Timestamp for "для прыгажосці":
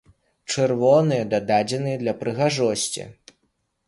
2.05-3.05